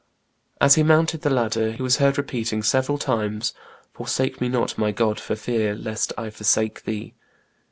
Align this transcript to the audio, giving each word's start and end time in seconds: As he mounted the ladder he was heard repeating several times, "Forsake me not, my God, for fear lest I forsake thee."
As 0.59 0.73
he 0.73 0.81
mounted 0.81 1.21
the 1.21 1.29
ladder 1.29 1.73
he 1.73 1.83
was 1.83 1.97
heard 1.97 2.17
repeating 2.17 2.63
several 2.63 2.97
times, 2.97 3.53
"Forsake 3.93 4.41
me 4.41 4.49
not, 4.49 4.75
my 4.75 4.91
God, 4.91 5.19
for 5.19 5.35
fear 5.35 5.75
lest 5.75 6.11
I 6.17 6.31
forsake 6.31 6.85
thee." 6.85 7.13